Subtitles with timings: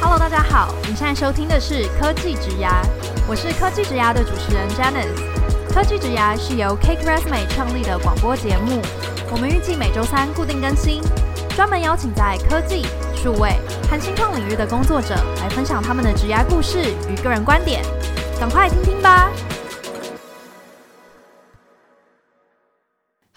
[0.00, 2.82] Hello，大家好，你现在收听的是科技职涯，
[3.26, 5.72] 我是科技职涯的主持人 Janice。
[5.72, 8.82] 科技职涯是由 Cake Resume 创立的广播节目，
[9.30, 11.00] 我们预计每周三固定更新，
[11.56, 12.84] 专门邀请在科技、
[13.16, 13.56] 数位
[13.88, 17.82] 和新创领域的工作者来分享他们的职涯故事与个人观点，
[18.38, 19.30] 赶快听听吧。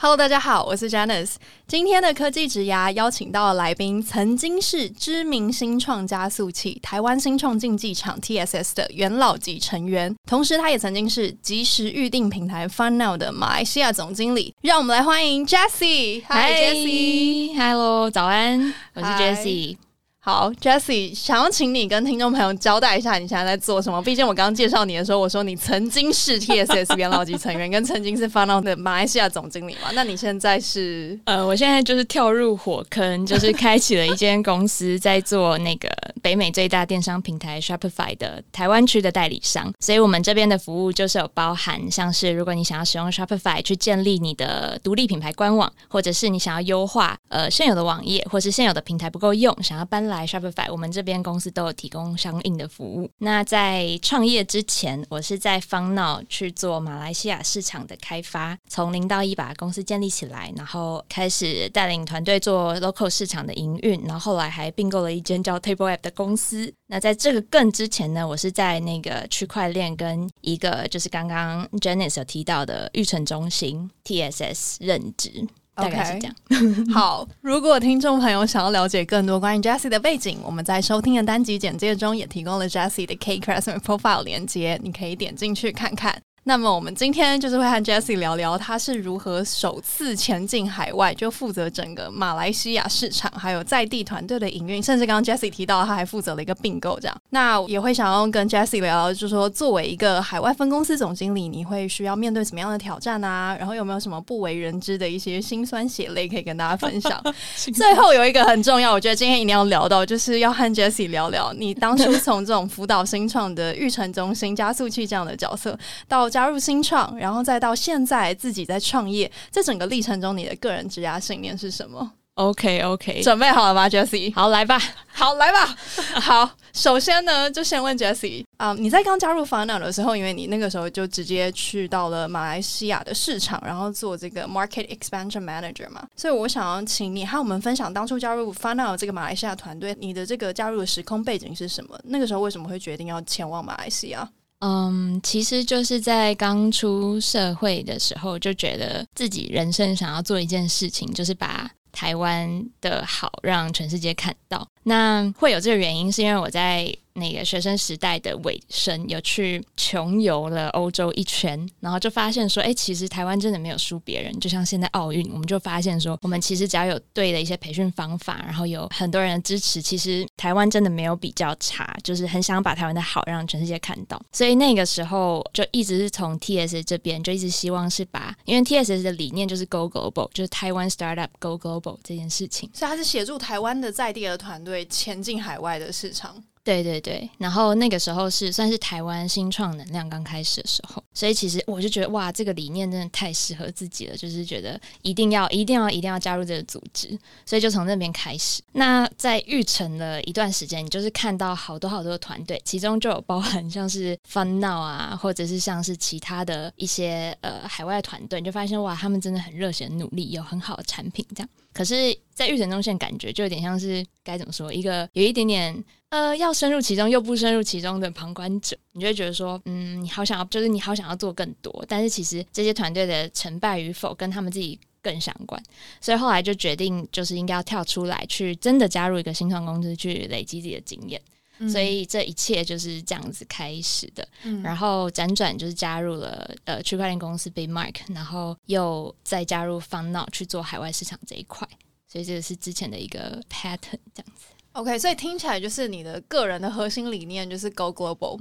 [0.06, 1.34] Hello，大家好，我是 Janice。
[1.68, 14.54] 今天的科技职涯邀请到的来宾，曾经是知名新创加速器台湾新创竞技场 TSS 的元老级成员，同时他也曾经是即时预定平台 FunNow 的马来西亚总经理。
[14.62, 16.22] 让我们来欢迎 Jessie。
[16.28, 19.78] Hi Jessie，Hello，早安，我是 Jessie。
[20.26, 24.02] 好，Jessie，想要请你跟听众朋友交代一下你现在在做什么？
[24.02, 29.92] 毕竟我刚刚介绍你的时候，我说你曾经是 TSS 元老级成员，跟曾经是 FunNow 的马来西亚总经理嘛。
[29.94, 31.20] 那你现在是？
[31.26, 35.88] 呃，我现在就是跳入火坑，就是开启了一间公司，在做那个
[36.24, 39.72] 北美最大电商平台 Shopify 的台湾区的代理商。
[39.80, 50.15] 所以我们这边的服务就是有包含，像是如果你想要使用 Shopify 去建立你的独立品牌官网，或者是你想要优化呃现有的网页，或是现有的平台不够用，想要搬来。
[50.16, 53.10] 来 Shopify，我们这边公司都有提供相应的服务。
[53.18, 66.74] 那在创业之前，我是在 FunNow 去做马来西亚市场的开发，从零到一把公司建立起来，然后开始带领团队做 local 市场的营运，然后后来还并购了一间叫 Table App 的公司。
[66.88, 75.48] 那在这个更之前呢，我是在那个区块链跟一个就是刚刚 Janice 有提到的育成中心 TSS 任职。
[75.76, 76.36] 大概是这样。
[76.50, 76.94] Okay.
[76.96, 86.22] 好，如果听众朋友想要了解更多关于 Jessie 的背景，我们在收听的单集简介中也提供了 Jessie 的 Cake Resume Profile 连接，你可以点进去看看。
[86.48, 97.18] 那么我们今天就是会和 Jessie 聊聊，他是如何首次前进海外，就负责整个马来西亚市场，还有在地团队的营运，甚至刚刚 Jessie 提到他还负责了一个并购，这样。
[97.32, 103.56] 那也会想要跟 Jessie 聊，就是说作为一个海外分公司总经理，你会需要面对什么样的挑战啊？
[103.58, 107.20] 然后有没有什么不为人知的一些辛酸血泪可以跟大家分享？
[107.74, 115.76] 最后有一个很重要，我觉得今天一定要聊到，就是要和 Jessie 聊聊你当初从这种辅导新创的育成中心加速器这样的角色
[116.08, 116.30] 到。
[116.36, 124.36] 加入新创，然后再到现在自己在创业，这整个历程中，你的个人职涯信念是什么？OK OK，准备好了吗，Jessie？
[124.36, 125.74] 好，来吧， 好来吧。
[126.20, 141.98] 好，首先呢，就先问 Jessie 啊，你在刚加入 FunNow 的时候，因为你那个时候就直接去到了马来西亚的市场，然后做这个 Market Expansion Manager 嘛，所以我想要请你和我们分享当初加入 FunNow 这个马来西亚团队，你的这个加入的时空背景是什么？
[142.04, 144.30] 那个时候为什么会决定要前往马来西亚？
[144.66, 154.68] 嗯，其实就是在刚出社会的时候，就觉得自己人生想要做一件事情，就是把台湾的好让全世界看到。
[154.82, 156.92] 那会有这个原因，是因为我在。
[157.16, 164.38] 那个学生时代的尾声，有去穷游了欧洲一圈，然后就发现说，哎，其实台湾真的没有输别人。
[164.40, 171.96] 就像现在奥运，我们就发现说，我们其实只要有对的一些培训方法，然后有很多人的支持，其实台湾真的没有比较差。
[172.04, 174.22] 就是很想把台湾的好让全世界看到。
[174.34, 182.70] 所以那个时候就一直是从 T S 这边，就一直希望是把，因为 T S 的理念就是 Go Global，就是台湾 Startup Go Global 这件事情。
[182.74, 186.44] 所以他是协助台湾的在地的团队前进海外的市场。
[186.66, 197.16] 对对对，然后那个时候是算是台湾新创能量刚开始的时候，所以其实我就觉得哇，这个理念真的太适合自己了，就是觉得一定要、一定要、一定要加入这个组织，
[197.46, 198.64] 所以就从那边开始。
[198.72, 211.50] 那在育成了一段时间，你就是看到好多好多的团队，其中就有包含像是 FunNow 啊，或者是像是其他的一些呃海外团队，你就发现哇，他们真的很热血、很努力，有很好的产品这样。
[211.76, 225.62] 可是，在育成中线感觉就有点像是该怎么说，一个有一点点呃要深入其中又不深入其中的旁观者，你就会觉得说，嗯，你好想要，就是你好想要做更多，但是其实这些团队的成败与否跟他们自己更相关，
[226.00, 231.22] 所以后来就决定就是应该要跳出来，去真的加入一个新创公司，去累积自己的经验。
[231.60, 241.68] 嗯、所以这一切就是这样子开始的，嗯、然后辗转就是加入了呃区块链公司 Bitmark，然后又再加入 FunNow 去做海外市场这一块，
[242.08, 244.48] 所以这个是之前的一个 pattern 这样子。
[244.74, 248.40] OK，所以听起来就是你的个人的核心理念就是 Go Global。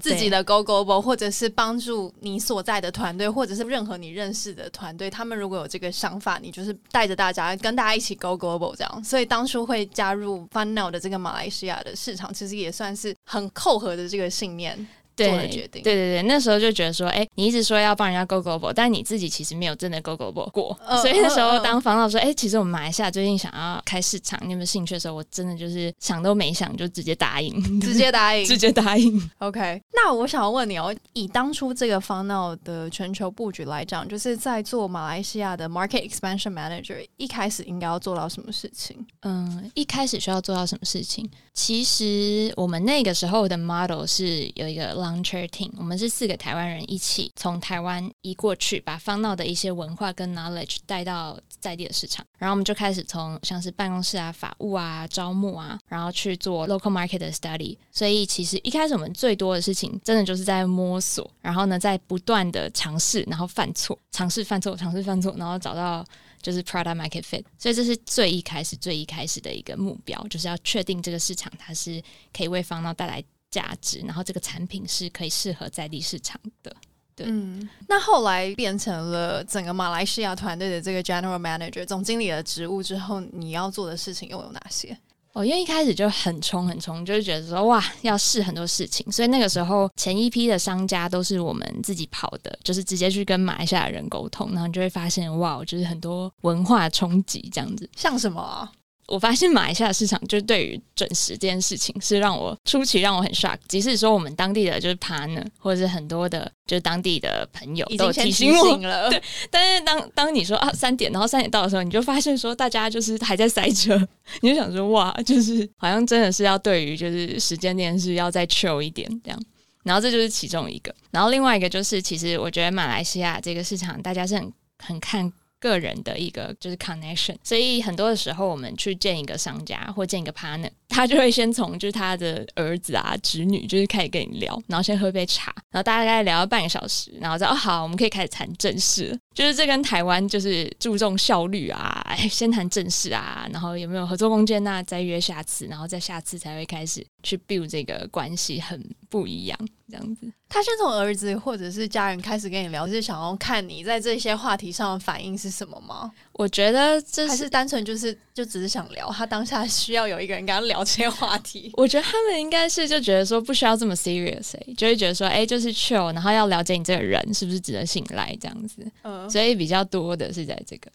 [0.00, 9.04] 自己的 Go Global，或者是帮助你所在的团队，或者是任何你认识的团队，他们如果有这个想法，你就是带着大家跟大家一起 Go Global 这样。
[9.04, 14.86] 所以当初会加入 FunNow 的这个马来西亚的市场，其实也算是很扣合的这个信念。
[15.16, 15.82] 做的决定。
[15.82, 20.76] 对对对，那时候就觉得说，哎，你一直说要帮人家 go global，但你自己其实没有真的 go global 过。
[20.86, 29.30] 呃、 所以那时候当方老说，哎，其实我们马来西亚最近想要开市场，你有没有兴趣的时候，我真的就是想都没想就直接答应，直接答应， 直接答应。
[29.38, 39.06] OK，那我想要问你哦，以当初这个 Funnel 的全球布局来讲，就是在做马来西亚的 Market Expansion Manager，一开始应该要做到什么事情？
[39.22, 41.28] 嗯，一开始需要做到什么事情？
[41.54, 57.76] 其实我们那个时候的 model 是有一个 launcher team，我们是四个台湾人一起从台湾移过去，把方闹的一些文化跟 knowledge 带到在地的市场，然后我们就开始从像是办公室啊、法务啊、招募啊，然后去做 local market 的 study。
[57.90, 66.04] 所以其实一开始我们最多的事情，真的就是在摸索，然后呢，在不断的尝试，然后犯错，尝试犯错，尝试犯错，然后找到。
[66.42, 72.02] 就是 product market fit，所以这是最一开始、最一开始的一个目标，就是要确定这个市场它是
[72.36, 73.22] 可以为方闹带来
[73.52, 76.74] 价值，然后这个产品是可以适合在地市场的。
[77.14, 84.96] 对，嗯，那后来变成了整个马来西亚团队的这个 general manager 总经理的职务之后，你要做的事情又有哪些？
[85.34, 97.88] 哦，因为一开始就很冲很冲，就是觉得说哇，要试很多事情，所以那个时候前一批的商家都是我们自己跑的，就是直接去跟马来西亚人沟通，然后你就会发现哇，就是很多文化冲击这样子。
[97.96, 98.70] 像什么啊？
[99.08, 113.96] 我发现马来西亚市场就是对于准时这件事情是让我初期让我很 shock，即使说我们当地的就是 partner 或者是很多的就是当地的朋友都提醒我了，对，但是当当你说啊三点，然后三点到的时候，你就发现说大家就是还在塞车，
[114.40, 119.38] 你就想说哇，就是好像真的是要对于就是时间这件事要再 chill 一点这样，
[119.82, 125.32] 然后这就是其中一个，然后另外一个就是其实我觉得马来西亚这个市场大家是很很看。
[125.62, 139.16] 个人的一个就是 connection，所以很多的时候，我们去见一个商家或见一个 partner， 他就会先从就是他的儿子啊、侄女，就是开始跟你聊，然后先喝杯茶，然后大概聊了半个小时，然后说哦好，我们可以开始谈正事。
[139.34, 149.58] 就是这跟台湾就是注重效率啊，哎， 先谈正事啊，然后有没有合作空间啊，再约下次，然后再下次才会开始去 build 这个关系，很不一样
[149.90, 150.30] 这样子。
[150.48, 156.12] 他先从儿子或者是家人开始跟你聊，是想要看你在这些话题上的反应是什么吗？
[156.32, 161.70] 我觉得这是还是单纯就是就只是想聊，他当下需要有一个人跟他聊这些话题。
[161.78, 168.86] 我觉得他们应该是就觉得说不需要这么 serious，欸，就会觉得说哎，就是 chill，然后要了解你这个人是不是值得信赖这样子。
[169.04, 169.21] 嗯。
[169.28, 170.90] 所以比较多的是在这个，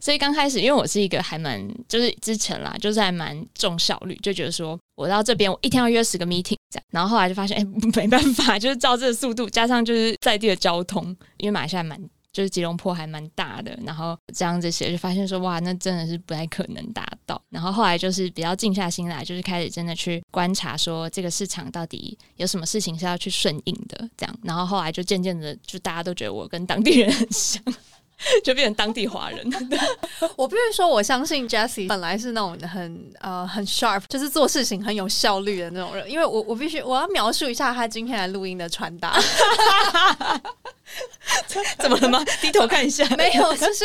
[0.00, 7.64] 所以刚开始，因为我是一个还蛮就是之前啦，就是还蛮重效率，就觉得说我到这边我一天要约十个 meeting 这样，然后后来就发现哎、
[7.94, 11.04] 没办法，就是照这个速度，加上就是在地的交通，
[11.38, 12.00] 因为马来西亚蛮
[12.32, 17.40] 就是吉隆坡还蛮大的，然后这样这些就发现说哇，那真的是不太可能达到。
[17.50, 27.62] 然后后来就是比较静下心来，就是开始真的去观察说这个市场到底有什么事情是要去顺应的这样，然后后来就渐渐的就大家都觉得我跟当地人很像。
[28.44, 29.44] 就变成当地华人。
[30.38, 36.08] 我必须说，我相信 Jessie 本来是那种很呃很 sharp，就是做事情很有效率的那种人。
[36.08, 39.12] 因为我我必须我要描述一下他今天来录音的穿搭。
[41.78, 42.24] 怎么了吗？
[42.40, 43.06] 低头看一下。
[43.16, 43.84] 没有，就是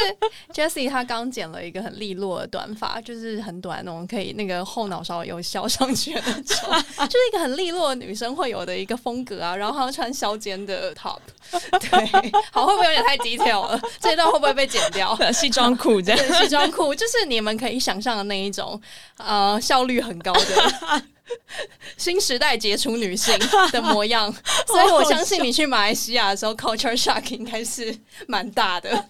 [0.54, 6.70] Jessie 她刚剪了一个很利落的短发，就是很短那种，可以那个后脑勺有削上去的那种，
[7.08, 9.56] 就是一个很利落的女生会有的一个风格啊。
[9.56, 11.20] 然后她穿削肩的 top，
[11.52, 13.80] 对，好，会不会有点太 detail 了？
[14.00, 15.18] 这一段会不会被剪掉？
[15.32, 18.80] 西装裤这样，西装裤就是你们可以想象的那一种，
[19.18, 21.04] 呃，效率很高的。
[21.98, 23.38] 新时代杰出女性
[23.72, 24.34] 的模样，
[24.68, 27.96] 所以我相信你去马来西亚的时候，culture shock 应该是
[28.28, 28.90] 蛮大的。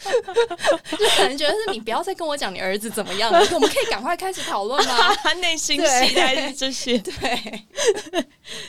[0.97, 5.13] 就可能觉得是你不要再跟我讲你儿子怎么样了，我们可以赶快开始讨论吗？
[5.23, 7.63] 他内心期待是这些，对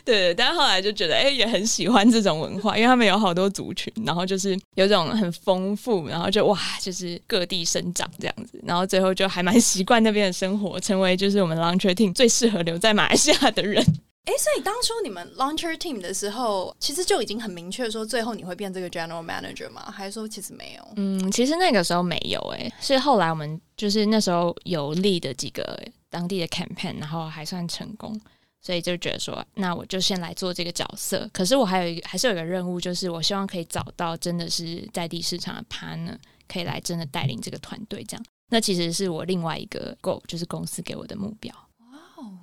[0.05, 0.35] 对。
[0.35, 13.83] 但后来就觉得，哎、欸，也很喜欢这种文化，因为他们有好多族群，然后就是有种很丰富，然后就哇，就是各地生长这样子，然后最后就还蛮习惯那边的生活，成为就是我们 launcher team 最适合留在马来西亚的人，
[14.25, 19.91] 哎、欸，所以当初你们 launcher team 的时候，其实就已经很明确说，最后你会变这个 general manager 吗？
[19.91, 20.89] 还是说其实没有？
[20.97, 25.81] 嗯，其实那个时候没有、欸，哎，是后来我们就是那时候有 lead 的几个
[26.11, 28.21] 当地的 campaign，然后还算成功，
[28.61, 31.29] 所以就觉得说，那我就先来做这个角色。
[31.33, 36.17] 可是我还有一个，还是有一个任务，就是我希望可以找到真的是在地市场的 partner，
[36.47, 38.05] 可以来真的带领这个团队。
[38.05, 41.55] 这样，那其实是我另外一个 goal，就是公司给我的目标。
[41.79, 41.99] 哇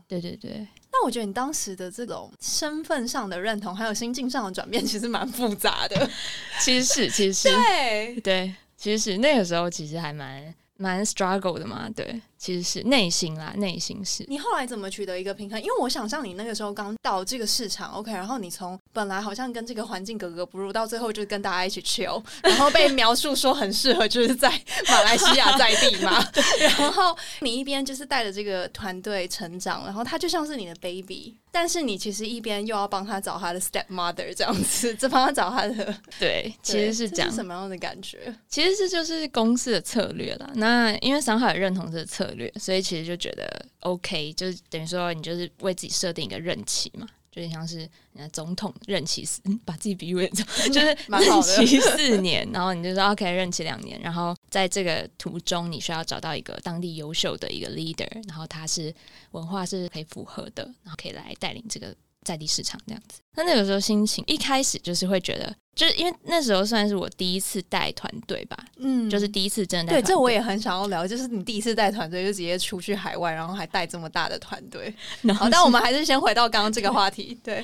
[0.07, 6.09] 对对对，那我觉得你当时的这种身份上的认同，还有心境上的转变，其实蛮复杂的。
[6.61, 11.89] 其实是，其实是， 对对，其实是那个时候，其实还蛮蛮 struggle 的嘛。
[11.93, 14.25] 对，其实是内心啦，内心是。
[14.27, 15.59] 你后来怎么取得一个平衡？
[15.61, 24.49] 因为我想象你那个时候刚到这个市场，OK，然后你从本来好像跟这个环境格格不入，到最后就跟大家一起 chill，然后被描述说很适合就是在
[24.87, 26.23] 马来西亚在地嘛。
[26.79, 31.35] 然后你一边就是带着这个团队成长，然后他就像是你的 baby。
[31.51, 35.95] 但是你其实一边又要帮他找他的 stepmother 这样子，就帮他找他的。
[36.19, 37.29] 对，其实是这样。
[37.29, 38.35] 是什么样的感觉？
[38.49, 40.49] 其实这就是公司的策略啦。
[40.55, 47.07] 那因为上海也认同这个策略，所以其实就觉得 OK，就是等于说你就是为自己设定一个任期嘛。
[47.31, 58.95] 就有点像是人家总统任期四， 把自己比喻为就是任期四年，然后你就说 OK，任期两年，然后在这个途中你需要找到一个当地优秀的一个 leader，然后他是
[59.31, 61.93] 文化是可以符合的，然后可以来带领这个
[62.25, 63.21] 在地市场这样子。
[63.35, 65.55] 那那个时候心情一开始就是会觉得。
[65.75, 69.91] 就是因为那时候算是我第一次带团队吧，嗯，就是第一次真的。
[69.91, 74.95] 对，这我也很想要聊，就是你第一次带团队就直接出去海外，然后还带这么大的团队。
[75.35, 77.37] 好，但我们还是先回到刚刚这个话题。
[77.43, 77.61] 对，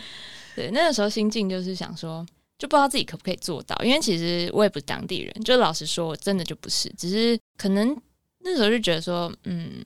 [0.58, 2.26] 对，那个时候心境就是想说，
[2.60, 7.96] 就不知道自己可不可以做到，因为其实我也不是当地人，就老实说，我真的就不是，只是可能
[8.44, 9.82] 那时候就觉得说，嗯，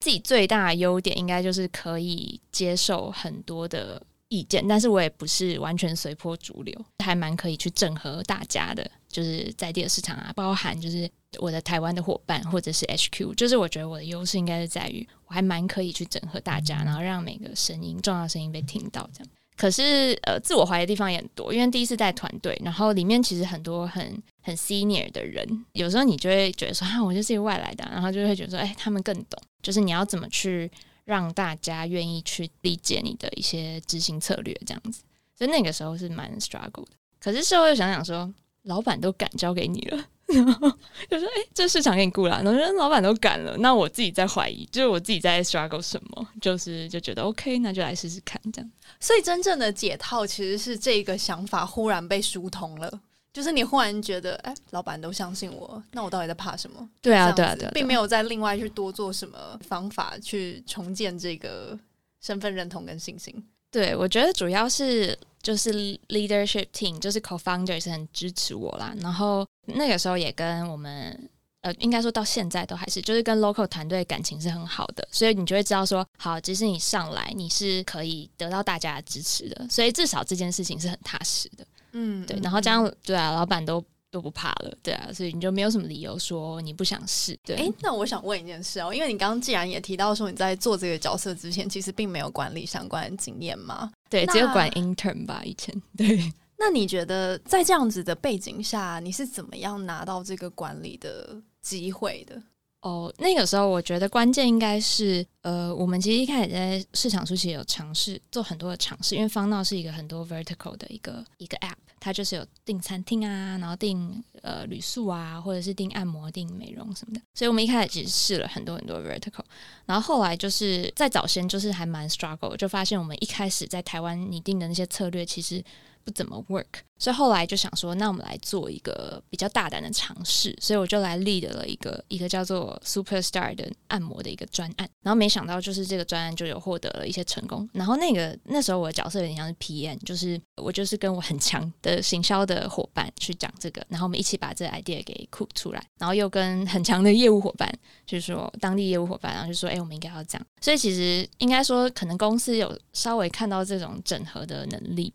[0.00, 4.02] 自己最大的优点应该就是可以接受很多的。
[4.30, 19.28] 意见，但是我也不是完全随波逐流，还蛮可以去整合大家的，就是在地的市场啊，包含就是我的台湾的伙伴或者是 HQ，就是我觉得我的优势应该是在于我还蛮可以去整合大家，然后让每个声音重要声音被听到这样。
[19.56, 30.70] 可是呃，自我怀疑的地方也很多，因为第一次带团队，然后里面其实很多很很 senior 的人，有时候你就会觉得说啊，我就是一个外来的，然后就会觉得说，哎，他们更懂，就是你要怎么去。
[31.10, 35.02] 让大家愿意去理解你的一些执行策略，这样子，
[35.36, 36.92] 所以那个时候是蛮 struggle 的。
[37.18, 40.70] 可是事后又想想说，老板都敢交给你了， 然后
[41.10, 48.70] 就说：“哎、欸，这市场给你雇了。”然后老板都敢了，那我自己在怀疑，就是我自己在 struggle 什么，就是就觉得 OK，那就来试试看这样。
[49.00, 53.00] 所以真正的解套其实是这个想法忽然被疏通了。
[53.32, 56.88] 就是你忽然觉得，哎、欸，老板都相信我，那我到底在怕什么？
[57.00, 61.78] 对啊，对啊，对啊，并没有再另外去多做什么方法去重建这个
[62.20, 63.32] 身份认同跟信心。
[63.70, 65.72] 对，我觉得主要是就是
[66.08, 68.92] leadership team，就是 co-founder 是很支持我啦。
[69.00, 81.64] 然后那个时候也跟我们，呃，应该说到现在都还是，就是跟 local 团队感情是很好的，所以你就会知道说，好，即使你上来，你是可以得到大家的支持的，所以至少这件事情是很踏实的。
[81.92, 87.38] 嗯，对，然后这样，对啊，老板都都不怕了，对啊，所以你就没有什么理由说你不想试。
[87.44, 93.90] 对，哎，那我想问一件事哦，因为你刚刚既然也提到说你在做这个角色之前，其实并没有管理相关的经验嘛？
[94.08, 95.74] 对，只有管 intern 吧，以前。
[95.96, 102.42] 对，那你觉得在这样子的背景下，你是怎么样拿到这个管理的机会的？
[102.82, 119.44] 哦，那个时候我觉得关键应该是，呃，我们其实一开始在市场初期有尝试做很多的尝试，因为方闹是一个很多 vertical 的一个一个 app，它就是有订餐厅啊，然后订呃旅宿啊，或者是订按摩、订美容什么的，所以我们一开始其实试了很多很多 vertical，
[119.84, 125.62] 然后后来就是在早先就是还蛮 struggle，就发现我们一开始在台湾拟定的那些策略其实。
[126.04, 147.72] 不怎么 work，所以后来就想说，那我们来做一个比较大胆的尝试，所以我就来 lead 了一个一个叫做 Superstar 的按摩的一个专案，然后没想到就是这个专案就有获得了一些成功，然后那个那时候我的角色有点像是 PM，就是我就是跟我很强的行销的伙伴去讲这个，然后我们一起把这个 idea 给 cook 出来，然后又跟很强的业务伙伴，
[148.06, 155.12] 就是说当地业务伙伴，然后就说，哎，我们应该要这样，所以其实应该说可能公司有稍微看到这种整合的能力。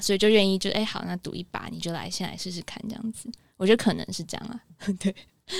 [0.00, 3.30] 所以就愿意就哎、欸、好，那赌一把，你就来先来试试看这样子。
[3.56, 4.60] 我觉得可能是这样啊，
[4.98, 5.14] 对，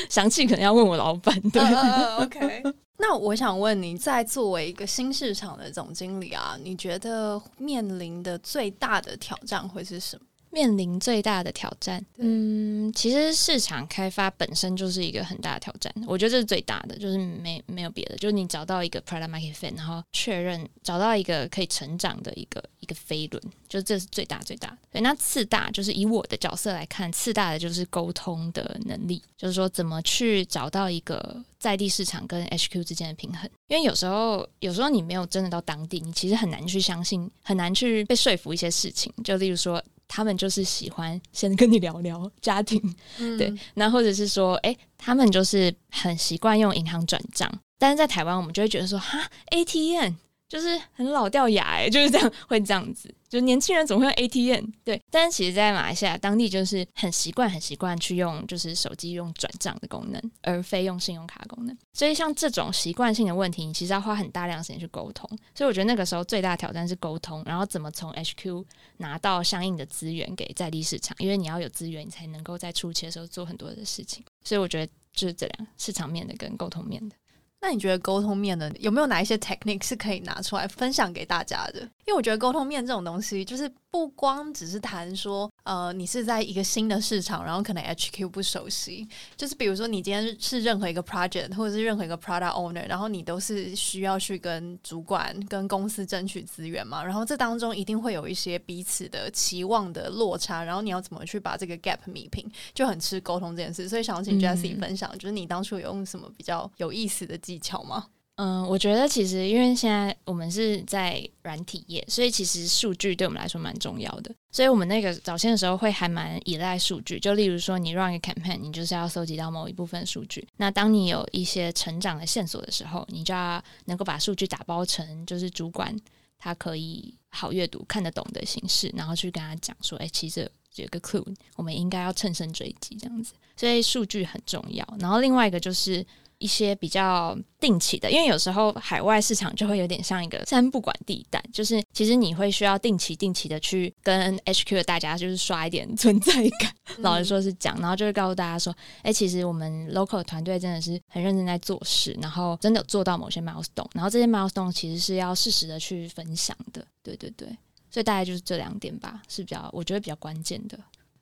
[0.09, 1.39] 详细可能要问我老板。
[1.51, 2.63] 对、uh,，OK。
[3.01, 10.23] 那我想问你，在作为一个新市场的总经理啊，你觉得面临的最大的挑战会是什么？
[10.51, 15.93] 面临最大的挑战，嗯，其实市场开发本身就是一个很大的挑战。
[16.07, 24.79] 我觉得这是最大的，就是没没有别的，就是你找到一个 product market fit，然后确认找到一个可以成长的一个一个飞轮，就这是最大最大的。
[24.91, 33.49] 对，那次大就是以我的角色来看，次大的就是沟通的能力，就是说怎么去找到一个在地市场跟 HQ 之间的平衡。
[33.67, 39.13] 因为有时候有时候你没有真的到当地，你其实很难去相信，很难去被说服一些事情。
[39.23, 39.83] 就例如说。
[40.09, 42.83] 他们就是喜欢先跟你聊聊家庭，
[43.19, 47.49] 嗯、对，那或者是说，哎、欸，他们就是很习惯用银行转账，
[47.79, 50.15] 但是在台湾，我们就会觉得说，哈，ATM
[50.49, 55.01] 就是很老掉牙，哎，就是这样，会这样子，就年轻人总会用 ATM，对。
[55.11, 61.77] 但是其实，在马来西亚当地就是很习惯，很习惯去用就是手机用转账的功能，而非用信用卡功能。
[61.93, 65.29] 所以像这种习惯性的问题，你其实要花很大量时间去沟通。
[65.55, 68.65] 所以我觉得那个时候最大的挑战是沟通，然后怎么从 HQ
[68.97, 74.25] 拿到相应的资源给在地市场，因为你要有资源，你才能够在初期的时候做很多的事情。
[74.43, 77.17] 所以我觉得就是这两市场面的跟沟通面的。
[77.61, 81.81] 那你觉得沟通面的有没有哪一些 technique 是可以拿出来分享给大家的？
[82.07, 103.89] 因为我觉得沟通面这种东西，就是不光只是谈说，呃，你是在一个新的市场，然后可能 HQ 不熟悉，就是比如说你今天是任何一个 project 或者是任何一个 product owner，然后你都是需要去跟主管、跟公司争取资源嘛，然后这当中一定会有一些彼此的期望的落差，然后你要怎么去把这个 gap 弥平，就很吃沟通这件事。
[103.89, 108.07] 所以想要请 Jessie 分享，嗯、就是你当初有用什么比较有意思的技巧吗？
[108.41, 114.33] 嗯，我觉得其实因为现在我们是在软体业，所以其实数据对我们来说蛮重要的。
[114.53, 120.47] 所以我们那个早先的时候会还蛮依赖数据，就例如说你 run 一个 campaign，你就是要搜集到某一部分数据。
[120.57, 125.93] 那当你有一些成长的线索的时候，你就要能够把数据打包成就是主管
[126.39, 131.27] 他可以好阅读、看得懂的形式，然后去跟他讲说，哎，其实有个 clue，
[131.57, 133.33] 我们应该要乘胜追击这样子。
[133.57, 134.87] 所以数据很重要。
[135.01, 136.07] 然后另外一个就是。
[136.39, 157.49] 一些比较定期的，因为有时候海外市场就会有点像一个三不管地带，就是其实你会需要定期定期的去跟 HQ 的大家就是刷一点存在感，嗯、老实说是讲，然后就会告诉大家说，哎、欸，其实我们 local 团队真的是很认真在做事，然后真的有做到某些 milestone，然后这些 milestone 其实是要适时的去分享的，对对对，
[157.91, 160.79] 所以大概就是这两点吧，是比较我觉得比较关键的。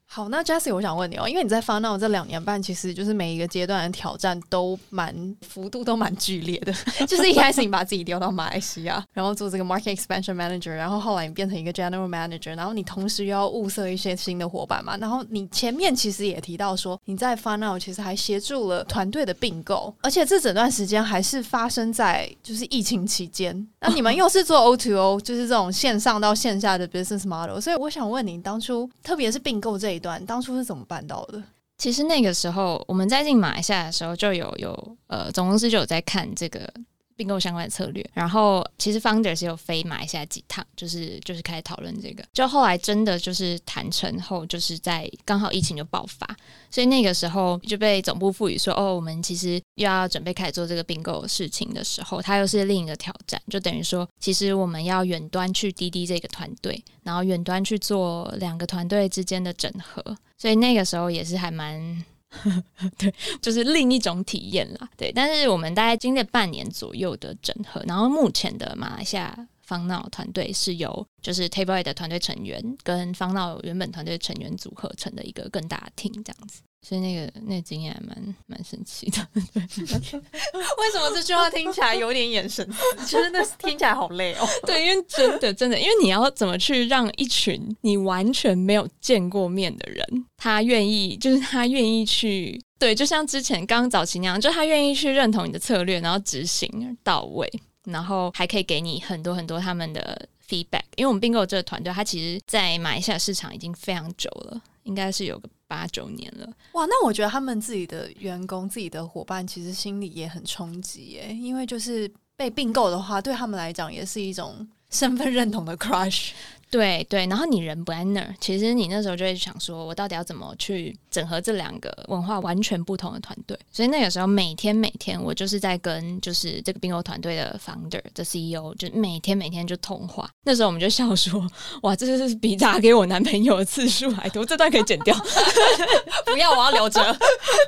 [0.08, 6.72] 好，那 Jessie，我想问你哦，因为你在 FunNow 这两年半，其实就是每一个阶段的挑战都蛮幅度都蛮剧烈的。
[7.06, 14.96] 就是一开始你把自己丢到马来西亚，然后做这个 Market Expansion Manager，然后后来你变成一个 General Manager，然后你同时又要物色一些新的伙伴嘛。
[14.96, 23.66] 然后你前面其实也提到说，你在 FunNow 其实还协助了团队的并购，而且这整段时间还是发生在就是疫情期间。
[23.80, 31.42] 那你们又是做 O2O，就是这种线上到线下的 business model，所以我想问你，当初特别是并购这一一段，当初是怎么办到的？
[31.78, 36.72] 其实那个时候我们在进马来西亚的时候，就有有呃总公司就有在看这个。
[37.16, 42.22] 并购相关的策略，然后其实 founders 有飞马来西亚几趟，就是就是开始讨论这个。
[42.34, 46.26] 就后来真的就是谈成后，就是在刚好疫情就爆发，
[46.70, 62.04] 所以那个时候就被总部赋予说，哦，我们其实又要准备开始做这个并购事情的时候，它又是另一个挑战，就等于说，其实我们要远端去滴滴这个团队，然后远端去做两个团队之间的整合，所以那个时候也是还蛮。
[62.98, 64.88] 对，就是另一种体验啦。
[64.96, 69.36] 对，但是我们大概经历半年左右的整合，然后目前的马来西亚
[69.68, 76.60] FunNow 团队是由就是 Table A 的团队成员跟 FunNow 原本团队成员组合成的一个更大的 team 这样子。
[76.86, 79.26] 所以那个那个经验还蛮蛮神奇的。
[79.34, 82.64] 对， 为什么这句话听起来有点眼神？
[83.04, 84.46] 其实那听起来好累哦。
[84.64, 97.50] 对，因为真的真的，因为你要怎么去让一群你完全没有见过面的人，他愿意，就是他愿意去，对，就像之前刚早期那样，就他愿意去认同你的策略，然后执行到位，
[97.86, 100.84] 然后还可以给你很多很多他们的 feedback。
[100.96, 105.48] 因为我们并购这个团队，它其实在马来西亚市场已经非常久了，应该是有个。
[105.68, 106.86] 八九年了，哇！
[106.86, 116.30] 那我觉得他们自己的员工、自己的伙伴，其实心里也很冲击耶，因为就是被并购的话，对他们来讲也是一种身份认同的 crush。
[116.68, 123.58] 对对，然后你人不在那儿，其实你那时候就会想说，我到底要怎么去整合这两个文化完全不同的团队？
[123.72, 130.28] 所以那个时候每天每天，我就是在跟就是这个并购团队的 founder 的 CEO，就每天每天就通话。
[130.42, 131.46] 那时候我们就笑说，
[131.82, 134.44] 哇，这就是比打给我男朋友的次数还多。
[134.44, 135.16] 这段可以剪掉，
[136.26, 137.00] 不要，我要留着。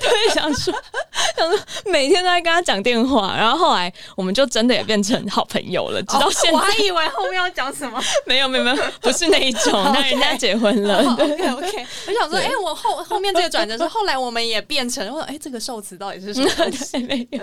[0.00, 0.74] 对，想说
[1.36, 6.58] 想说每天都在跟他讲电话，然后后来我们就真的也变成好朋友了，直到现在。
[6.58, 8.87] 我还以为后面要讲什么，没有没有没有。
[9.00, 10.98] 不是那一种， 那人家结婚了。
[11.12, 16.98] OK OK，我想说，哎、欸，我后后面这个转折是后来我们也变成，我说，哎、欸，这个受词到底是什么东西？
[17.04, 17.40] 没有。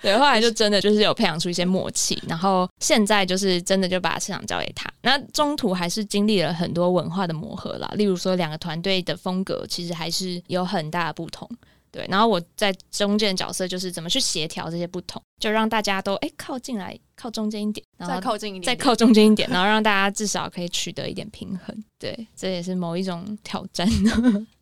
[0.00, 4.90] 对，后来就真的就是有培养出一些默契，然后现在就是真的就把市场交给他。
[5.02, 11.48] 那中途还是经历了很多文化的磨合啦，例如说两个团队的风格其实还是有很大的不同。
[11.92, 21.84] 对，然后我在中间的角色就是怎么去协调这些不同，就让大家都哎靠近来，靠中间一点，然后再靠近一点，再靠中间一点，然后让大家至少可以取得一点平衡。
[21.98, 23.86] 对，这也是某一种挑战。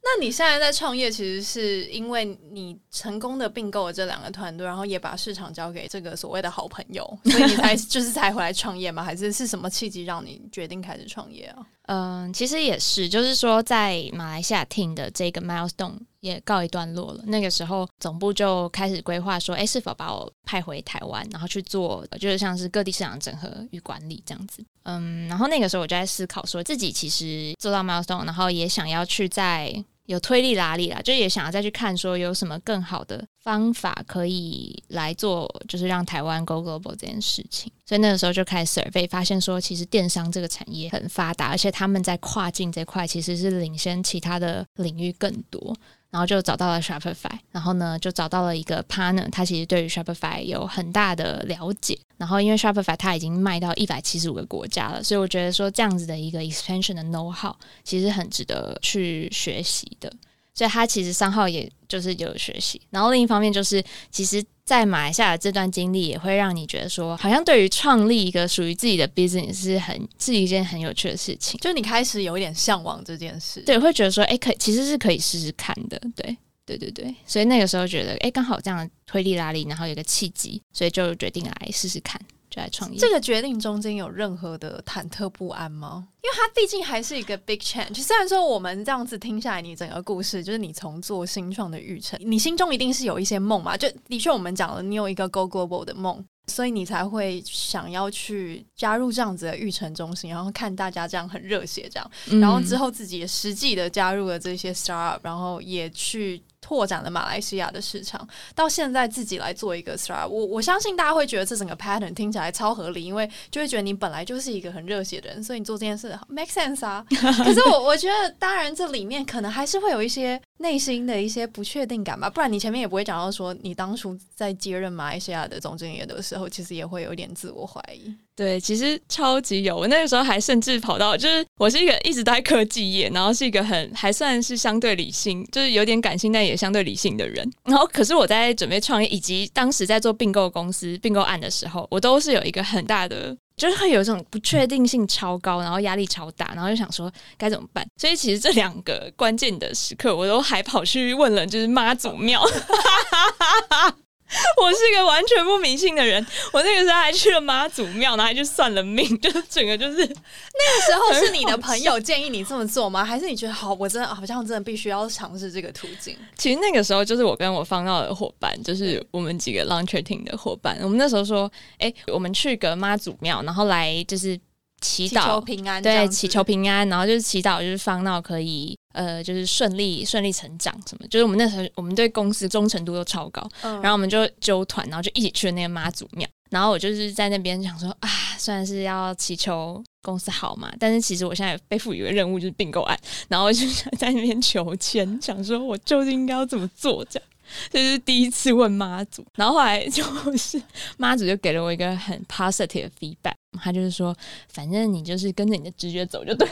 [0.08, 9.04] 那你现在在创业，其实是因为你成功的并购了这两个团队，然后也把市场交给这个所谓的好朋友，所以你才 就是才回来创业吗？
[9.04, 11.66] 还是是什么契机让你决定开始创业啊？
[11.88, 17.22] 嗯，其实也是，就是说在马来西亚 team 的这个 milestone 也告一段落了。
[17.26, 24.64] 那个时候总部就开始规划说，哎，是否把我派回台湾，然后去做就是像是各地市场整合与管理这样子。
[24.84, 29.84] 嗯，然后那个时候我就在思考，说自己其实做到 milestone，然后也想要去在。
[30.08, 37.70] 有推力拉力啦，就也想要再去看说有什么更好的方法可以来做，就是让台湾 go global 这件事情。
[37.84, 45.76] 所以那个时候就开始 survey，发现说其实电商这个产业很发达，而且他们在跨境这块其实是领先其他的领域更多。
[46.10, 51.98] 然后就找到了 Shopify，然后呢就找到了一个 partner，他其实对于 Shopify 有很大的了解。
[52.16, 60.12] 然后因为 Shopify 它已经卖到一百七十五个国家了，所以我觉得说这样子的一个 expansion 的 know how 其实很值得去学习的。
[60.54, 64.44] 所以他其实商号也就是有学习，然后另一方面就是其实。
[64.68, 71.58] 在马来西亚的这段经历也会让你觉得说，好像对于创立一个属于自己的 business 是很是一件很有趣的事情。
[71.58, 77.14] 就你开始有一点向往这件事，对，会觉得说，哎，可其实是可以试试看的，对，对对对。
[77.24, 82.20] 所以那个时候觉得，哎，刚好这样推力拉力，然后有个契机，所以就决定来试试看。
[82.50, 86.08] 就来创业，这个决定中间有任何的忐忑不安吗？
[86.22, 88.02] 因为它毕竟还是一个 big change。
[88.02, 93.76] 虽然说我们这样子听下来，你整个故事就是你从做新创的育成，你心中一定是有一些梦嘛。
[93.76, 106.42] 就的确我们讲了，你有一个 go global 的梦，所以你才会想要去加入这样子的育成中心，然后看大家这样很热血这样，然后之后自己也实际的加入了这些 startup，然后也去。
[106.68, 117.02] 拓展了马来西亚的市场，到现在自己来做一个 startup，我我相信大家会觉得这整个 pattern 听起来超合理，因为就会觉得你本来就是一个很热血的人，所以你做这件事 make sense 啊。
[117.10, 128.14] 可是我我觉得，当然这里面可能还是会有一些内心的一些不确定感吧，不然你前面也不会讲到说你当初在接任马来西亚的总经理的时候，其实也会有一点自我怀疑。
[128.36, 129.76] 对，其实超级有。
[129.76, 137.50] 我那个时候还甚至跑到，就是我是一个一直待科技业，然后是一个很还算是相对理性，就是有点感性但也相对理性的人。
[137.64, 147.86] 然后，可是我在准备创业，以及当时在做并购公司并购案的时候，我都是有一个很大的，就是会有一种不确定性超高，然后压力超大，然后就想说该怎么办。
[147.96, 152.42] 所以，其实这两个关键的时刻，我都还跑去问了，就是妈祖庙。
[154.60, 163.04] 我是一个完全不迷信的人，我那个时候还去了妈祖庙，然后还去算了命， 就是整个就是那个时候是你的朋友建议你这么做吗？
[163.04, 166.16] 还是你觉得好，我真的好像真的必须要尝试这个途径？
[166.36, 174.38] 其实那个时候就是我跟我方到的伙伴，就是我们几个 launcher team 的伙伴，我们那时候说，哎、欸，我们去个妈祖庙，然后来就是。
[174.80, 181.06] 祈祷求平安，对，祈求平安，然后就是祈祷，就是方闹可以，呃，就是顺利顺利成长什么。
[181.08, 186.28] 就是我们那时候，我们对公司忠诚度都超高，嗯、然后我们就揪团，然后就一起去了那个妈祖庙。
[186.50, 197.28] 然后我就是在那边想说啊，虽然是要祈求公司好嘛，但是其实我现在被赋予的任务就是并购案，然后我就想在那边求签，想说我究竟应该要怎么做这样。
[197.70, 200.02] 这是第一次问妈祖，然后后来就
[200.36, 200.60] 是
[200.96, 204.16] 妈祖就给了我一个很 positive 的 feedback，他就是说，
[204.48, 206.48] 反正你就是跟着你的直觉走就对。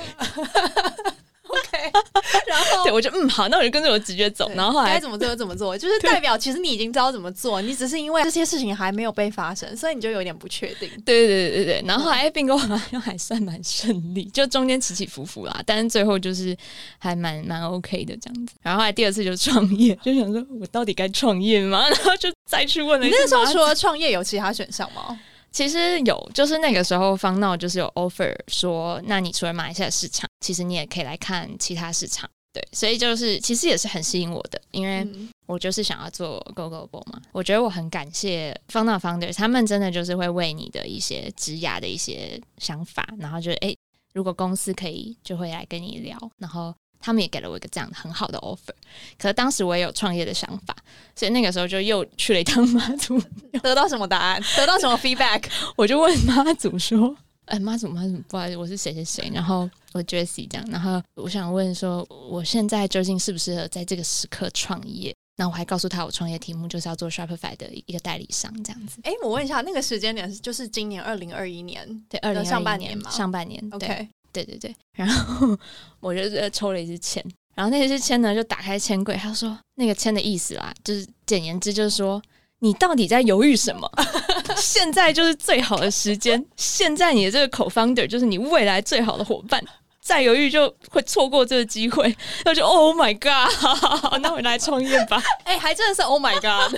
[1.50, 1.92] OK，
[2.46, 4.50] 然后对我就嗯好，那我就跟着我直觉走。
[4.54, 10.88] 然后后来该怎么做就怎么做，就是代表其实你已经知道怎么做，你只是因为这些事情还没有被发生，所以你就有点不确定。
[11.04, 11.84] 对对对对对。
[11.86, 16.56] 然后后来并购好像还算蛮顺利，就中间起起伏伏啦，但是最后就是
[16.98, 18.54] 还蛮蛮 OK 的这样子。
[18.62, 21.88] 然后后来第二次就创业，就想说我到底该创业吗？
[21.90, 23.06] 然后就再去问了。
[23.06, 25.18] 你那个时候除了创业有其他选项吗？
[25.56, 35.08] 其实有，就是那个时候方闹就是有 offer 说，那你除了马来西亚市场，其实你也可以来看其他市场，对，所以就是其实也是很吸引我的，因为
[35.46, 43.74] 我就是想要做 Go Global 嘛，我觉得我很感谢方闹 Founders，他们真的就是会为你的一些职涯的一些想法，然后就诶，
[44.12, 46.74] 如果公司可以，就会来跟你聊，然后。
[47.00, 48.74] 他们也给了我一个这样很好的 offer，
[49.18, 50.76] 可是当时我也有创业的想法，
[51.14, 53.20] 所以那个时候就又去了一趟妈祖，
[53.62, 54.42] 得到什么答案？
[54.56, 55.44] 得到什么 feedback？
[55.76, 65.14] 我就问妈祖说：“哎，妈祖，妈祖，不好意思，我是谁谁谁，然后我 Jessie 这样，然后我想问说，我现在究竟适不适合在这个时刻创业？
[65.38, 68.98] 那我还告诉他，我创业题目就是要做 Shopify 的一个代理商，这样子。
[69.02, 74.08] 哎，我问一下，那个时间点是就是今年二零二一年，对，二零上半年嘛，上半年，OK。
[74.44, 75.56] 对对对，然后
[76.00, 82.20] 我就抽了一支签，然后那支签呢就打开签柜，他说那个签的意思啦，就是简言之就是说
[82.58, 83.90] 你到底在犹豫什么？
[84.56, 89.62] 现在就是最好的时间，现在你的这个 co-founder 就是你未来最好的伙伴，
[90.06, 92.04] 再犹豫就会错过这个机会。
[92.44, 93.50] 然后就 Oh my God，
[94.22, 95.20] 那我来创业吧。
[95.42, 96.70] 哎、欸，还真的是 Oh my God。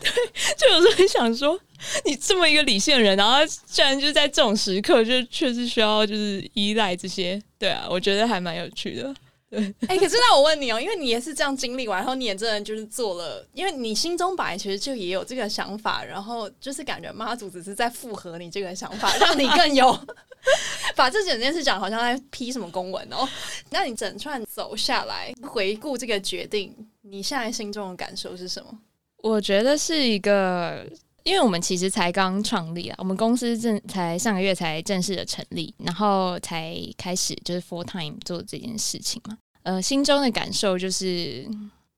[0.00, 0.12] 对，
[0.56, 1.58] 就有时候很想说，
[2.04, 7.42] 你这么一个理性的人，然后居然就在这种时刻，就确实需要就是依赖这些。
[7.58, 9.12] 对啊，我觉得还蛮有趣的。
[9.50, 19.98] 对，哎、可是那我问你哦，因为你也是这样经历完，然后你也真的就是做了，因为你心中本来其实就也有这个想法，然后就是感觉妈祖只是在附和你这个想法，让你更有
[20.94, 23.26] 把这整件事讲好像在批什么公文哦。
[23.70, 28.78] 那你整串走下来，回顾这个决定，你现在心中的感受是什么？
[29.22, 30.86] 我觉得是一个，
[31.28, 39.36] 因为我们其实才刚创立啊，我们公司正才上个月才正式的成立，然后才开始就是 full time 做这件事情嘛。
[39.62, 41.46] 呃，心中的感受就是，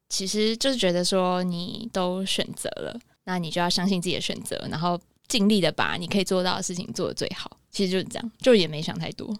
[0.08, 7.56] 其实就是觉得说你都选择了，那你就要相信自己的选择，然后尽力的把你可以做到的事情做得最好。
[7.70, 9.32] 其实就是这样，就也没想太多。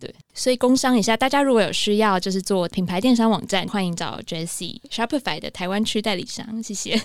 [0.00, 6.60] 对，所以工商一下，大家如果有需要，就是做品牌电商网站，欢迎找 Jessie Shopify 的台湾区代理商。
[6.60, 7.00] 谢谢。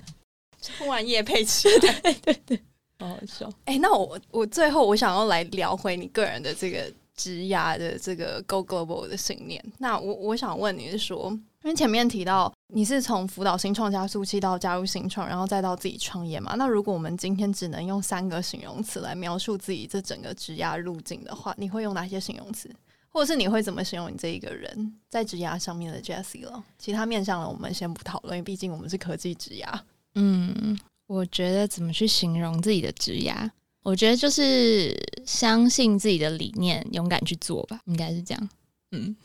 [0.77, 2.59] 突然夜配起来， 对对对，
[2.99, 3.47] 好好笑。
[3.65, 9.63] 哎、欸，那我我最后我想要来聊回你个人的这个职涯的这个 Go Global 的信念。
[9.77, 11.29] 那我我想问你是说，
[11.63, 16.55] 因为前面提到你是从辅导新创加速器到加入新创，然后再到自己创业嘛？
[16.57, 22.69] 那如果我们今天只能用三个形容词来描述自己这整个职涯路径的话，你会用哪些形容词？
[23.09, 26.63] 或者是你会怎么形容你这一个人在职涯上面的 Jessie 了？
[26.79, 29.79] 其他面向的我们先不讨论，毕竟我们是科技职涯。
[30.15, 33.49] 嗯，我觉得怎么去形容自己的职涯？
[33.81, 34.95] 我觉得就是
[35.25, 38.49] 相信自己的理念，勇敢去做吧，应该是这样。
[38.91, 39.15] 嗯，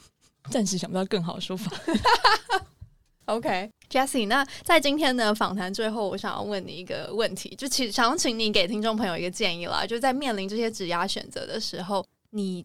[0.50, 1.70] 暂时想不到更好的说法。
[3.26, 12.64] OK，Jessie，那在今天的访谈最后，我想要问你一个问题，就其实想请你给听众朋友一个建议啦，就在面临这些职涯选择的时候，你。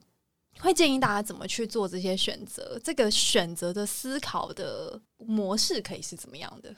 [0.60, 2.80] 会建议大家怎么去做这些选择？
[2.84, 6.74] 这个选择的思考的模式可以是怎么样的？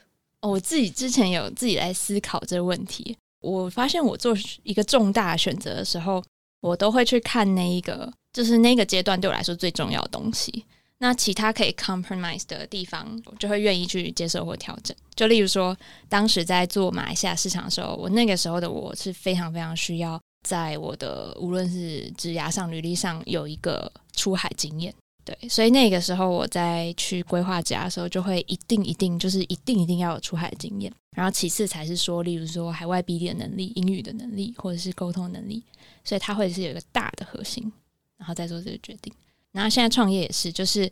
[0.46, 3.18] 我自己之前有自己来思考这个问题。
[3.42, 6.24] 我发现我做一个重大选择的时候，
[6.62, 10.66] 我都会去看那一个，就是那个阶段对我来说最重要的东西。
[10.98, 14.96] 那其他可以 compromise 的地方，我就会愿意去接受或调整。
[15.14, 15.78] 就例如说，
[16.08, 20.20] 当时在做马来西亚市场的时候，我那个时候的我是非常非常需要。
[20.48, 24.94] 在我的无论是职涯上、履历上有一个出海经验，
[25.26, 35.64] 对，所以那个时候我在去规划家的时候，就会一定一定就是一定一定要有出海的经验，然后其次才是说，例如说海外 BD 的能力、英语的能力或者是沟通能力，
[36.04, 37.74] 所以它会是有一个大的核心，
[38.18, 39.12] 然后再做这个决定。
[39.52, 40.88] 然后现在创业也是，就是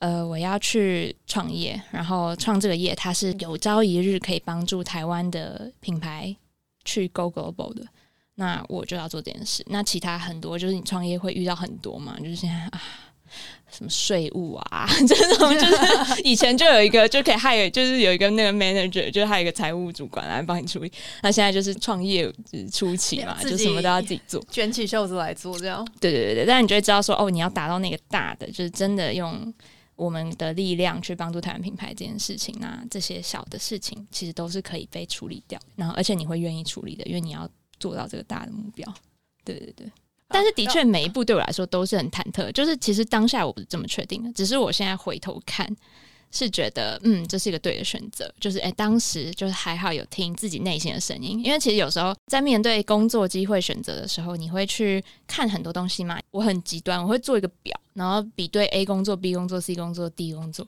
[0.00, 6.36] 呃，我要去创业，然后创这个业，它是有朝一日可以帮助台湾的品牌
[6.84, 7.86] 去 Go Global 的。
[8.34, 9.64] 那我就要做这件事。
[9.68, 12.82] 那其他很多就是你创业会遇到很多嘛，就是现在啊，
[13.70, 20.92] 什么税务啊 这种，就是以前就有一个就可以 hire，就是有一个那个 manager，就是还有一个财务主管来帮你处理。
[21.22, 22.30] 那现在就是创业
[22.70, 25.86] 初期嘛，就什么都要自己做，卷起袖子来做这样。
[26.00, 29.52] 对对对对，但你就会知道说，哦，你要达到那个大的，就是真的用
[29.96, 32.54] 我们的力量去帮助台湾品牌这件事情。
[32.60, 37.48] 那这些小的事情其实都是可以被处理掉，然后而且你会愿意处理的，因为你要。
[37.80, 38.94] 做到这个大的目标，
[39.44, 39.90] 对对对，
[40.32, 42.50] 但是的确每一步对我来说都是很忐忑。
[42.52, 45.68] 就是其实当下我不是这么确定的，只是我现在回头看
[46.30, 48.32] 是觉得，嗯，这是一个对的选择。
[48.40, 56.18] 就是哎，当时就是还好有听自己内心的声音，因为其实有时候在面对工作机会选择的时候，你会去看很多东西嘛。
[56.30, 60.66] 我很极端，我会做一个表，然后比对 A 工作、B 工作、C 工作、D 工作。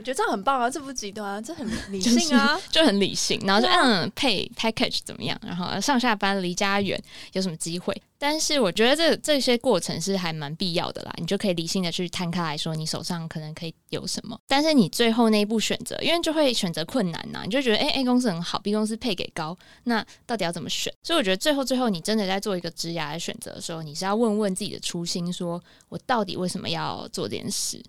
[0.00, 3.38] 我觉得这样很棒啊，这不极端啊，这很 理性啊，就是、 就很理性。
[3.44, 5.38] 然后就嗯，配 package 怎么样？
[5.44, 6.98] 然后上下班离家远
[7.34, 7.94] 有什么机会？
[8.16, 14.38] 但是我觉得这这些过程是还蛮必要的啦，你就可以理性的去摊开来说，你手上可能可以有什么。
[14.48, 20.90] 但是你最后那一步选择，因为就会选择困难呐，你就觉得哎、欸、A 公司很好，B 公司配给高，那到底要怎么选？
[21.02, 27.82] 所以我觉得最后最后你真的在做一个职涯的选择的时候，你是要问问自己的初心，说我到底为什么要做这件事？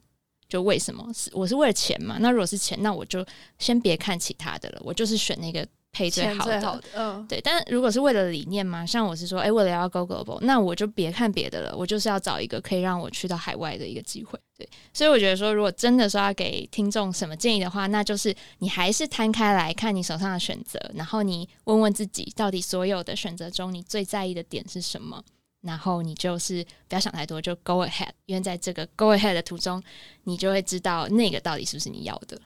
[0.52, 2.18] 就为什么是我是为了钱嘛？
[2.20, 3.26] 那如果是钱，那我就
[3.58, 6.60] 先别看其他的了，我就是选那个配最好的。
[6.62, 7.40] 好的嗯，对。
[7.40, 14.38] 但如果是为了理念嘛，像我是说，哎、欸，为了要 go global，那我就别看别的了，我就是要找一个可以让我去到海外的一个机会。
[14.58, 25.24] 对，所以我觉得说，如果真的说要给听众什么建议的话，那就是你还是摊开来看你手上的选择，然后你问问自己，到底所有的选择中，你最在意的点是什么？
[25.62, 29.82] 然后你就是不要想太多，就 go ahead，因为在这个 go ahead 的途中，
[30.24, 32.40] 你就会知道那个到底是不是你要的。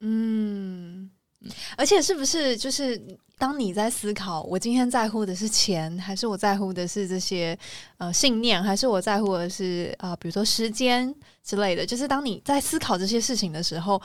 [0.00, 1.10] 嗯，
[1.76, 3.00] 而且是不是就是
[3.40, 7.58] 当你在思考，我今天在乎的是钱，还是我在乎的是这些
[7.96, 11.86] 呃信念，还是我在乎的是啊、呃，比如说时间之类的？
[11.86, 14.00] 就是当你在思考这些事情的时候，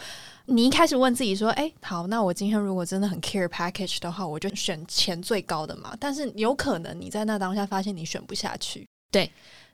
[0.45, 9.29] 你一开始问自己说：“哎，好，那我今天如果真的很 care package 的话，我就选钱最高的嘛。”但是有可能你在那当下发现你选不下去，对，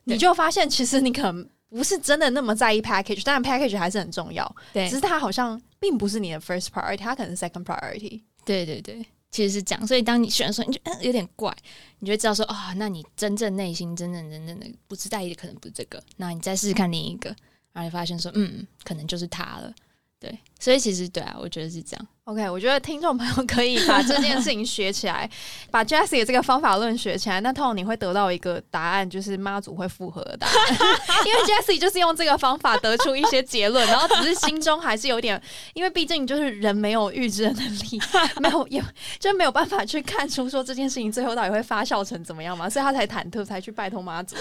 [0.05, 5.61] 你就发现其实你可能不是真的那么在意 package，当然 package 还是很重要，对，只是它好像。
[5.81, 8.21] 并不是你的 first priority，它可能是 second priority。
[8.45, 9.87] 对对对，其实是这样。
[9.87, 11.55] 所以当你选的时候，你就嗯有点怪，
[11.99, 16.03] 你就会知道说啊、那你真正内心真正真正的不是在意的，可能不是这个。
[16.17, 17.29] 那你再试试看另一个，
[17.73, 19.73] 然后你发现说嗯，可能就是他了。
[20.19, 22.07] 对，所以其实对啊，我觉得是这样。
[22.25, 25.27] OK，我觉得听众朋友可以把 这件事情学起来，
[25.71, 27.41] 把 Jessie 的这个方法论学起来。
[27.41, 30.55] 那通常你会得到一个答案，就是妈祖会复合的答案。
[31.25, 35.41] 因为 Jessie 就是用这个方法得出一些结论，然后只是心中还是有点，
[35.73, 37.99] 因为毕竟就是人没有预知的能力，
[38.39, 38.83] 没有有
[39.19, 44.35] 就没有办法去看出说这件事情最后到底会发酵成怎么样嘛， 所以他才忐忑，才去拜托妈祖。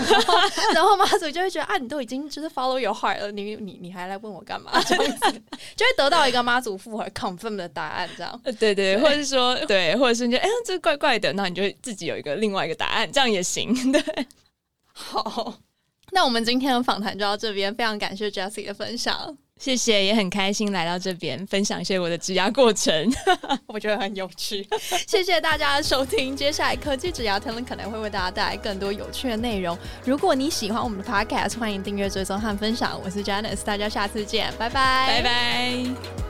[0.74, 4.70] 然后妈祖就会觉得啊，你都已经就是 follow your heart 了，你你你还来问我干嘛？
[4.82, 13.72] 就会得到一个妈祖复合 confirm 的答案，这样，对对，或者是说，对，或者是你觉得，哎，这怪怪的，那你就自己有一个另外一个答案，这样也行。
[13.92, 14.02] 对，
[14.92, 15.54] 好，
[16.10, 19.36] 那我们今天的访谈就到这边，非常感谢 Jessie 的分享。
[19.60, 23.12] 谢谢，也很开心来到这边分享一些我的植牙过程，
[23.68, 24.66] 我觉得很有趣。
[25.06, 29.76] 谢谢大家的收听，接下来科技职涯谈论可能会为大家带来更多有趣的内容。
[30.02, 32.98] 如果你喜欢我们的 Podcast，欢迎订阅、追踪和分享。
[33.04, 36.29] 我是 Janice，大家下次见，拜拜，拜拜。